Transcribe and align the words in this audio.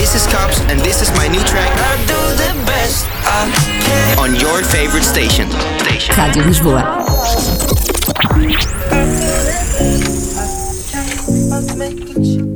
This 0.00 0.14
is 0.14 0.26
KOPS 0.32 0.62
and 0.62 0.80
this 0.80 1.02
is 1.02 1.10
my 1.14 1.28
new 1.28 1.44
track. 1.44 1.70
I 1.76 1.96
do 2.06 2.14
the 2.40 2.64
best 2.64 3.06
I 3.26 3.52
can. 3.84 4.18
On 4.18 4.34
your 4.34 4.62
favorite 4.62 5.04
station. 5.04 5.46
station. 5.50 6.14
Rádio 6.14 6.42
Lisboa. 6.46 7.04
Make 11.76 12.49